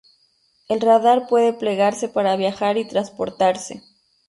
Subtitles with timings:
[0.67, 3.83] El radar puede plegarse para viajar y transportarse.